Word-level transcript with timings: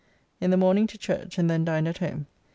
In 0.39 0.49
the 0.49 0.57
morning 0.57 0.87
to 0.87 0.97
church, 0.97 1.37
and 1.37 1.47
then 1.47 1.63
dined 1.63 1.87
at 1.87 1.99
home. 1.99 2.25